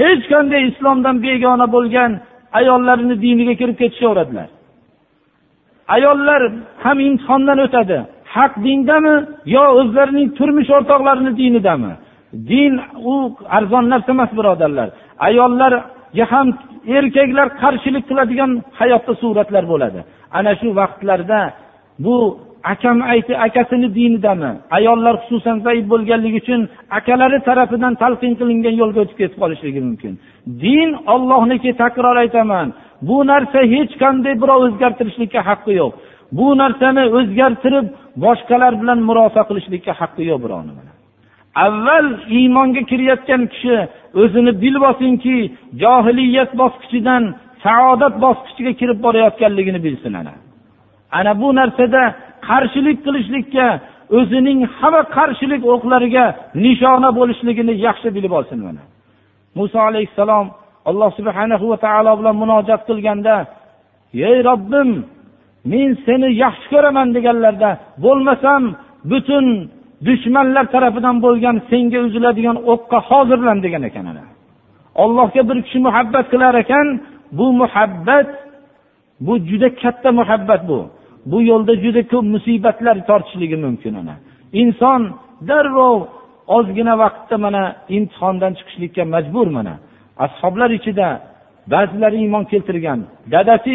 [0.00, 2.10] Hech qanday islomdan begona bo'lgan
[2.58, 4.48] ayollarini diniga kirib ketishaveradilar.
[5.88, 6.42] Ayollar
[6.84, 7.98] ham imtihondan o'tadi.
[8.34, 9.14] Haq dindami
[9.54, 11.92] yo o'zlarining turmush o'rtoqlarini dinidami?
[12.50, 12.72] Din
[13.12, 13.14] u
[13.56, 14.88] arzon narsa emas birodarlar.
[15.28, 16.48] Ayollarga ham
[16.96, 20.00] erkaklar qarshilik qiladigan hayotda suratlar bo'ladi.
[20.38, 21.40] Ana shu vaqtlarda
[22.04, 22.16] bu
[22.72, 24.52] akam aytdi akasini dinidami?
[24.76, 26.60] Ayollar xususan zaif bo'lganligi uchun
[26.98, 30.12] akalari tarafidan talqin qilingan yo'lga o'tib ketib qolishligi mumkin.
[30.64, 32.66] Din ollohniki takror aytaman.
[33.08, 35.92] Bu narsa hech qanday birov o'zgartirishlikka haqqi yo'q.
[36.38, 37.86] Bu narsani o'zgartirib
[38.24, 40.72] boshqalar bilan murosa qilishlikka haqqi yo'q birovni
[41.54, 42.06] avval
[42.38, 43.76] iymonga kirayotgan kishi
[44.22, 45.36] o'zini bilib olsinki
[45.82, 47.22] johiliyat bosqichidan
[47.64, 50.34] saodat bosqichiga kirib borayotganligini bilsin ana.
[51.18, 52.02] Ana bu narsada
[52.48, 53.66] qarshilik qilishlikka
[54.18, 56.24] o'zining hamma qarshilik o'qlariga
[56.64, 58.82] nishona bo'lishligini yaxshi bilib olsin mana.
[59.58, 60.46] Muso alayhissalom
[60.90, 63.34] alloh subhana va taolo bilan munojat qilganda
[64.28, 64.90] ey robbim
[65.72, 67.70] men seni yaxshi ko'raman deganlarda
[68.04, 68.62] bo'lmasam
[69.10, 69.46] butun
[70.06, 74.24] dushmanlar tarafidan bo'lgan senga uziladigan o'qqa hozirlan degan ekan ana.
[75.02, 76.86] Allohga bir kishi muhabbat qilar ekan
[77.38, 78.28] bu muhabbat
[79.26, 80.80] bu juda katta muhabbat bu.
[81.30, 84.14] Bu yo'lda juda ko'p musibatlar tortishligi mumkin ana
[84.62, 85.00] inson
[85.48, 85.98] darrov
[86.56, 87.62] ozgina vaqtda mana
[87.96, 89.74] imtihondan chiqishlikka majbur mana
[90.24, 91.08] ashoblar ichida
[91.72, 93.00] ba'zilari iymon keltirgan.
[93.32, 93.74] Dadasi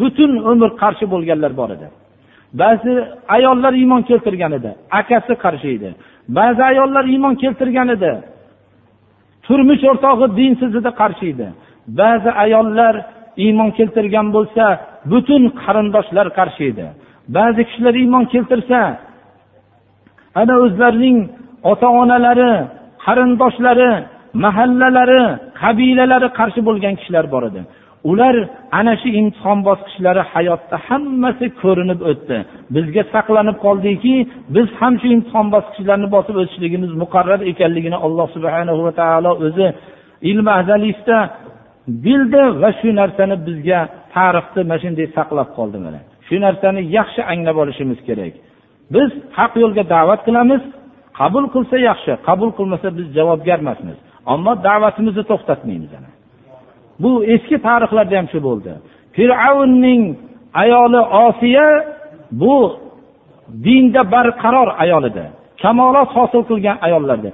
[0.00, 1.86] butun umr qarshi bo'lganlar bor edi.
[2.62, 2.92] Ba'zi
[3.36, 4.70] ayollar iymon keltirgan edi.
[5.00, 5.90] Akasi qarshi edi.
[6.38, 8.12] Ba'zi ayollar iymon keltirgan edi.
[9.46, 11.48] Turmush o'rtog'i dinsiz edi qarshi edi.
[12.00, 12.94] Ba'zi ayollar
[13.44, 14.64] iymon keltirgan bo'lsa
[15.10, 16.86] butun qarindoshlar qarshi edi.
[17.36, 18.80] Ba'zi kishilar iymon keltirsa
[20.40, 21.18] ana o'zlarining
[21.70, 22.52] ota onalari
[23.04, 23.90] qarindoshlari
[24.44, 25.22] mahallalari
[25.62, 27.62] qabilalari qarshi bo'lgan kishilar bor edi.
[28.10, 28.36] Ular
[28.78, 32.36] ana shu imtihon bosqichlari hayotda hammasi ko'rinib o'tdi.
[32.74, 34.14] Bizga saqlanib qoldiki
[34.54, 39.66] biz ham shu imtihon bosqichlarini bosib o'tishligimiz muqarrar ekanligini alloh subhana va taolo o'zi
[40.30, 41.18] ilmi azalisda
[42.04, 43.80] bildi va shu narsani bizga
[44.14, 46.00] tarixni mana shunday saqlab qoldi mana.
[46.26, 48.34] Shu narsani yaxshi anglab olishimiz kerak.
[48.94, 50.62] Biz haq yo'lga da'vat qilamiz
[51.18, 53.98] qabul qilsa yaxshi qabul qilmasa biz javobgar emasmiz.
[54.32, 55.92] Ammo da'vatimizni to'xtatmaymiz
[57.02, 58.72] bu eski tarixlarda ham shu bo'ldi.
[59.16, 60.02] Fir'avnning
[60.62, 61.68] ayoli osiya
[62.42, 62.56] bu
[63.66, 65.24] dinda barqaror ayol edi
[65.62, 67.28] kamolot hosil qilgan ayollardi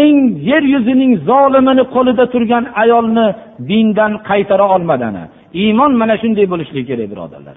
[0.00, 0.16] eng
[0.50, 3.26] yer yuzining zolimini qo'lida turgan ayolni
[3.70, 5.24] dindan qaytara olmadi ana.
[5.62, 7.56] Iymon mana shunday bo'lishligi kerak birodarlar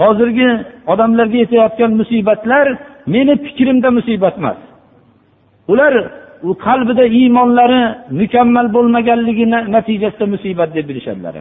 [0.00, 0.48] hozirgi
[0.92, 2.66] odamlarga yetayotgan musibatlar
[3.14, 4.58] meni fikrimda musibat emas.
[5.72, 5.94] Ular
[6.48, 7.82] u qalbida iymonlari
[8.20, 9.46] mukammal bo'lmaganligi
[9.76, 11.34] natijasida musibat deb bilishadilar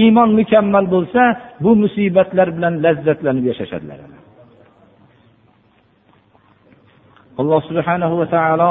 [0.00, 1.22] iymon mukammal bo'lsa
[1.64, 3.98] bu musibatlar bilan lazzatlanib yashashadilar
[7.40, 8.70] alloh subhanahu va taolo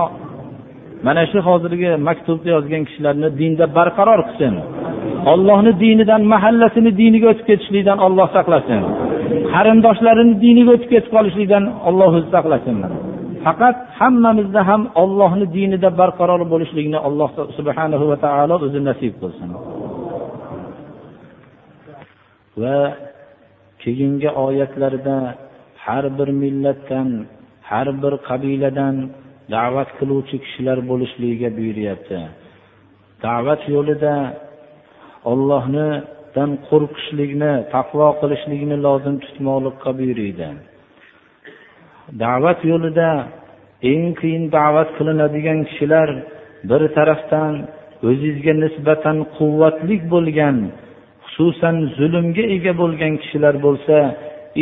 [1.06, 4.54] mana shu hozirgi maktubni yozgan kishilarni dinda barqaror qilsin.
[5.34, 8.82] Ollohni dinidan mahallasini diniga o'tib ketishlikdan olloh saqlasin.
[9.54, 12.78] Qarindoshlarini diniga o'tib ketib qolishlikdan olloh o'zi saqlasin.
[13.45, 19.49] Faqat hammamizda ham ollohni dinida barqaror bo'lishlikni alloh subhanahu va taolo o'zi nasib qilsin.
[22.62, 22.80] Va
[23.84, 25.18] keyingi oyatlarda
[25.86, 27.10] har bir millatdan
[27.70, 28.95] har bir qabiladan
[29.56, 32.20] da'vat qiluvchi kishilar bo'lishligiga buyuryapti.
[33.26, 34.16] Da'vat yo'lida
[35.32, 40.47] ollohnidan qo'rqishlikni taqvo qilishlikni lozim tutmoqlikqa buyuriydi.
[42.24, 43.10] Da'vat yo'lida
[43.91, 46.10] eng qiyin da'vat qilinadigan kishilar
[46.70, 47.54] bir tarafdan
[48.10, 50.58] o'zizga nisbatan quvvatli bo'lgan
[51.26, 53.97] xususan zulmga ega bo'lgan kishilar bo'lsa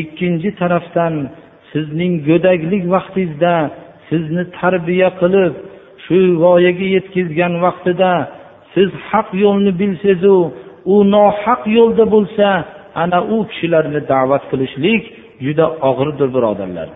[0.02, 1.14] ikkinchi tarafdan
[1.72, 3.54] sizning go'daklik vaqtingizda
[4.10, 5.54] sizni tarbiya qilib
[6.06, 8.12] shu voyaga yetkazgan vaqtida
[8.74, 10.36] siz haq yo'lni bilsangizu
[10.94, 12.48] u nohaq yo'lda bo'lsa
[13.04, 15.04] ana u kishilarni da'vat qilishlik
[15.46, 16.88] juda og'irdir birodarlar.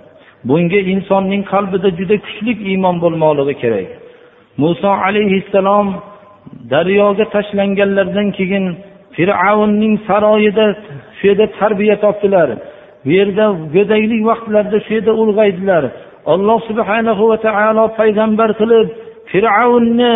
[0.49, 3.87] Bunga insonning qalbida juda kuchli iymon bo'lmoqligi kerak.
[4.61, 5.87] Muso alayhissalom
[6.73, 8.65] daryoga tashlanganlaridan keyin
[9.15, 10.65] fir'avnning saroyida
[11.17, 12.49] shu yerda tarbiya topdilar.
[13.05, 13.45] Bu yerda
[13.75, 15.83] go'daklik vaqtlarida shu yerda ulg'aydilar.
[16.25, 18.87] Alloh subhanahu va taolo payg'ambar qilib
[19.31, 20.15] fir'avnni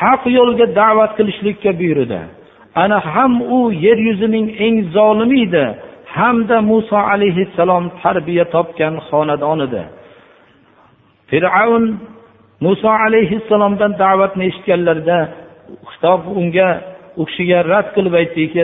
[0.00, 2.20] haq yo'lga da'vat qilishlikka buyurdi.
[2.82, 5.66] Ana ham u yer yuzining eng zolimi edi.
[6.16, 9.82] Hamda muso alayhissalom tarbiya topgan xonadon edi.
[11.30, 11.84] Fir'avn
[12.64, 15.18] muso alayhissalomdan da'vatni eshitganlarida
[15.90, 16.70] xitob unga
[17.20, 18.60] u kishiga rad qilib aytdiki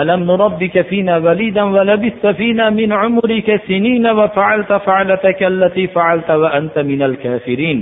[0.00, 6.38] alam nurobbika fina validan va labista fina min umrika sinina va fa'alta fa'alataka allati fa'alta
[6.42, 7.78] va anta minal kafirin.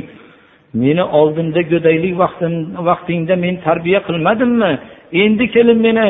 [0.75, 2.15] Meni oldinda go'daylik
[2.89, 4.73] vaqtingda men tarbiya qilmadimmi?
[5.23, 6.07] Endi kelib meni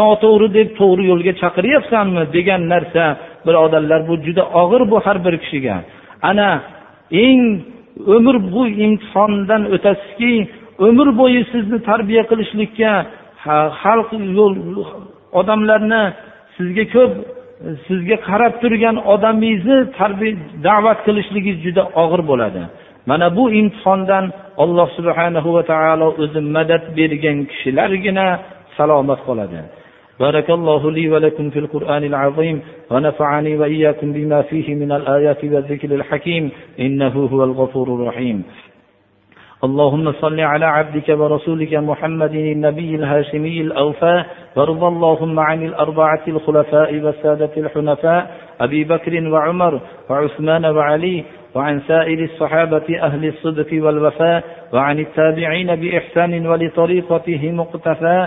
[0.00, 2.22] noto'g'ri deb to'g'ri yo'lga chaqiryapsanmi?
[2.36, 3.04] degan narsa
[3.46, 5.76] birodarlar bu juda og'ir bu har bir kishiga.
[6.30, 6.50] Ana
[7.26, 7.42] eng
[8.16, 10.32] umr bu imtihondan o'tasizki
[10.87, 12.91] umr bo'yi sizni tarbiya qilishlikka
[13.81, 14.55] xalq yo'l
[15.39, 16.03] odamlarni
[16.55, 17.11] sizga ko'p
[17.87, 19.77] sizga qarab turgan odamingizni
[20.67, 22.63] da'vat qilishligingiz juda og'ir bo'ladi
[23.09, 24.25] mana bu imtihondan
[24.63, 28.27] alloh subhanahu va taolo o'zi madad bergan kishilargina
[28.77, 29.61] salomat qoladi
[30.23, 32.61] بارك الله لي ولكم في القرآن العظيم
[32.91, 36.43] ونفعني وإياكم بما فيه من الآيات والذكر الحكيم
[36.79, 38.37] إنه هو الغفور الرحيم
[39.64, 47.50] اللهم صل على عبدك ورسولك محمد النبي الهاشمي الأوفاء وارض اللهم عن الأربعة الخلفاء والسادة
[47.56, 48.30] الحنفاء
[48.60, 49.80] أبي بكر وعمر
[50.10, 58.26] وعثمان وعلي وعن سائر الصحابة أهل الصدق والوفاء وعن التابعين بإحسان ولطريقته مقتفى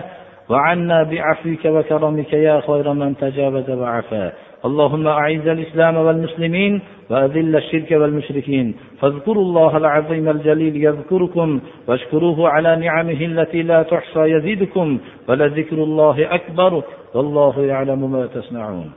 [0.49, 4.31] وعنا بعفوك وكرمك يا خير من تجاوز وعفا.
[4.65, 6.81] اللهم أعز الإسلام والمسلمين
[7.11, 8.75] وأذل الشرك والمشركين.
[8.99, 14.87] فاذكروا الله العظيم الجليل يذكركم واشكروه على نعمه التي لا تحصى يزيدكم
[15.27, 16.83] ولذكر الله أكبر
[17.13, 18.91] والله يعلم ما تصنعون.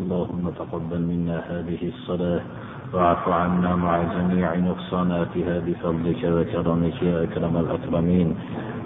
[0.00, 2.40] اللهم تقبل منا هذه الصلاة
[2.94, 8.28] واعف عنا مع جميع نقصاناتها بفضلك وكرمك يا أكرم الأكرمين.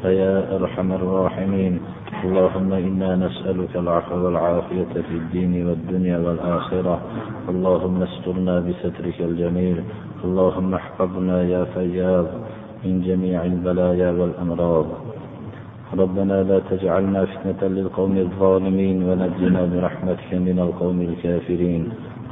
[0.02, 1.80] فيا أرحم الراحمين.
[2.22, 6.96] اللهم إنا نسألك العفو والعافية في الدين والدنيا والآخرة.
[7.48, 9.78] اللهم استرنا بسترك الجميل.
[10.24, 12.26] اللهم احفظنا يا فياض
[12.84, 14.86] من جميع البلايا والأمراض.
[15.98, 21.82] ربنا لا تجعلنا فتنة للقوم الظالمين ونجنا برحمتك من القوم الكافرين.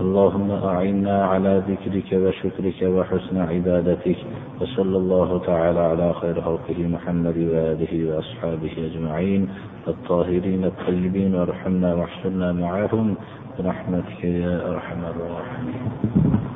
[0.01, 4.16] اللهم أعنا على ذكرك وشكرك وحسن عبادتك
[4.61, 9.48] وصلى الله تعالى على خير خلقه محمد وآله وأصحابه أجمعين
[9.88, 13.14] الطاهرين الطيبين وارحمنا واحشرنا معهم
[13.59, 16.49] برحمتك يا أرحم الراحمين.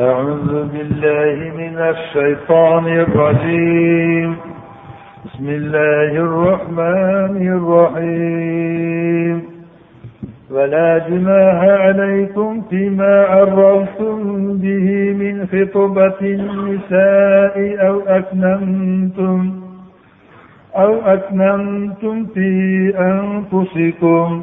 [0.00, 4.36] أعوذ بالله من الشيطان الرجيم.
[5.24, 9.42] بسم الله الرحمن الرحيم.
[10.50, 14.18] ولا جناح عليكم فيما عرفتم
[14.56, 14.88] به
[15.20, 17.56] من خطبة النساء
[17.88, 19.52] أو أكننتم
[20.76, 22.50] أو أكننتم في
[22.98, 24.42] أنفسكم.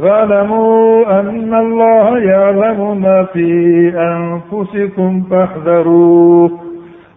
[0.00, 3.52] واعلموا أن الله يعلم ما في
[3.96, 6.50] أنفسكم فاحذروه.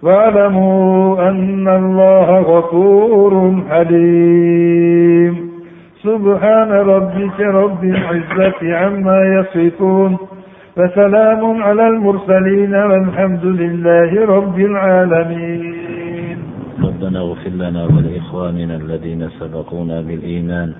[0.03, 5.49] واعلموا أن الله غفور حليم.
[6.03, 10.17] سبحان ربك رب العزة عما يصفون.
[10.75, 16.37] فسلام على المرسلين والحمد لله رب العالمين.
[16.83, 20.73] ربنا اغفر لنا ولإخواننا الذين سبقونا بالإيمان.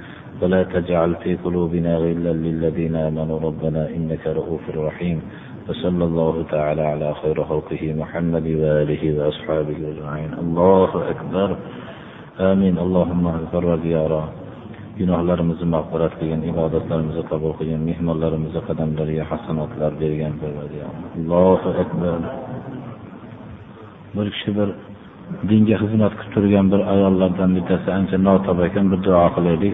[0.44, 5.22] ولا تجعل في قلوبنا غلا للذين آمنوا ربنا إنك رؤوف رحيم
[5.70, 11.50] وصلى الله تعالى على خير خلقه محمد وآله وأصحابه أجمعين الله أكبر
[12.52, 14.24] آمين اللهم اغفر وزيارة
[15.00, 20.34] gunohlarimizni mag'firat qilgin ibodatlarimizni qabul qilgin mehmonlarimizni qadamlariga hasanotlar bergan
[21.18, 22.20] allohu akbar
[24.16, 24.70] bir kishi bir
[25.50, 29.72] dinga xizmat qilib turgan bir ayollardan bittasi ancha notob ekan bir duo qilaylik